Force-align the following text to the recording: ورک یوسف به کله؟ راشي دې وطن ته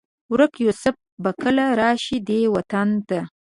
ورک 0.31 0.53
یوسف 0.65 0.95
به 1.23 1.31
کله؟ 1.41 1.65
راشي 1.79 2.17
دې 2.27 2.39
وطن 2.55 2.89
ته 3.07 3.19